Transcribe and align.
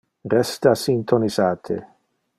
Resta 0.33 0.73
syntonisate! 0.83 1.75